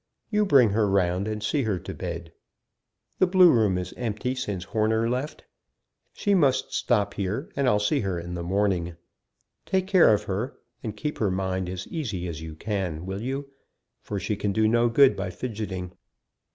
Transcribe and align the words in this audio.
You 0.31 0.47
bring 0.47 0.71
her 0.71 0.89
round, 0.89 1.27
and 1.27 1.43
see 1.43 1.61
her 1.61 1.77
to 1.77 1.93
bed. 1.93 2.33
The 3.19 3.27
blue 3.27 3.51
room 3.51 3.77
is 3.77 3.93
empty 3.95 4.33
since 4.33 4.63
Horner 4.63 5.07
left. 5.07 5.43
She 6.11 6.33
must 6.33 6.73
stop 6.73 7.13
here, 7.13 7.51
and 7.55 7.67
I'll 7.67 7.77
see 7.77 7.99
her 7.99 8.19
in 8.19 8.33
the 8.33 8.41
morning. 8.41 8.95
Take 9.63 9.85
care 9.85 10.11
of 10.11 10.23
her, 10.23 10.57
and 10.81 10.97
keep 10.97 11.19
her 11.19 11.29
mind 11.29 11.69
as 11.69 11.87
easy 11.87 12.27
as 12.27 12.41
you 12.41 12.55
can, 12.55 13.05
will 13.05 13.21
you, 13.21 13.51
for 14.01 14.19
she 14.19 14.35
can 14.35 14.51
do 14.51 14.67
no 14.67 14.89
good 14.89 15.15
by 15.15 15.29
fidgeting." 15.29 15.93